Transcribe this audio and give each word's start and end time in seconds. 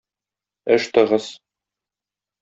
Эш 0.73 0.83
тыгыз 0.93 1.25